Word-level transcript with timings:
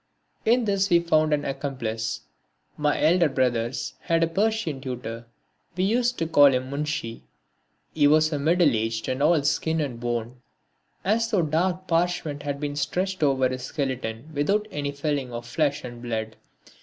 In 0.45 0.65
this 0.65 0.89
we 0.89 0.99
found 0.99 1.31
an 1.31 1.45
accomplice. 1.45 2.21
My 2.75 2.99
elder 2.99 3.29
brothers 3.29 3.93
had 3.99 4.23
a 4.23 4.27
Persian 4.27 4.81
tutor. 4.81 5.27
We 5.77 5.83
used 5.83 6.17
to 6.17 6.25
call 6.27 6.47
him 6.47 6.71
Munshi. 6.71 7.21
He 7.93 8.07
was 8.07 8.33
of 8.33 8.41
middle 8.41 8.75
age 8.75 9.07
and 9.07 9.21
all 9.21 9.43
skin 9.43 9.79
and 9.79 9.99
bone, 9.99 10.41
as 11.05 11.29
though 11.29 11.43
dark 11.43 11.85
parchment 11.87 12.41
had 12.41 12.59
been 12.59 12.75
stretched 12.75 13.21
over 13.21 13.47
his 13.47 13.61
skeleton 13.65 14.31
without 14.33 14.67
any 14.71 14.91
filling 14.91 15.31
of 15.31 15.45
flesh 15.45 15.83
and 15.83 16.01
blood. 16.01 16.35